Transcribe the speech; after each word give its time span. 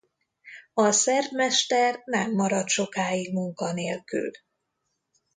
A 0.73 0.91
szerb 0.91 1.31
mester 1.31 2.01
nem 2.05 2.31
maradt 2.33 2.67
sokáig 2.69 3.33
munka 3.33 3.73
nélkül. 3.73 4.31